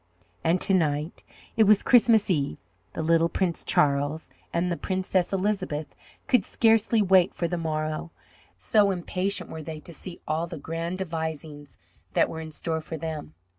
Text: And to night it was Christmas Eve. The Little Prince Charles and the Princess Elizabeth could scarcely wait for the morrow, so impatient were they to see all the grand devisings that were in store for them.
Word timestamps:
And 0.43 0.59
to 0.61 0.73
night 0.73 1.21
it 1.55 1.65
was 1.65 1.83
Christmas 1.83 2.31
Eve. 2.31 2.57
The 2.93 3.03
Little 3.03 3.29
Prince 3.29 3.63
Charles 3.63 4.31
and 4.51 4.71
the 4.71 4.75
Princess 4.75 5.31
Elizabeth 5.31 5.95
could 6.25 6.43
scarcely 6.43 7.03
wait 7.03 7.35
for 7.35 7.47
the 7.47 7.55
morrow, 7.59 8.09
so 8.57 8.89
impatient 8.89 9.51
were 9.51 9.61
they 9.61 9.79
to 9.81 9.93
see 9.93 10.19
all 10.27 10.47
the 10.47 10.57
grand 10.57 10.97
devisings 10.97 11.77
that 12.13 12.29
were 12.29 12.41
in 12.41 12.49
store 12.49 12.81
for 12.81 12.97
them. 12.97 13.35